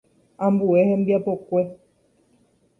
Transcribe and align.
Ambue 0.45 0.79
hembiapokue. 0.89 1.61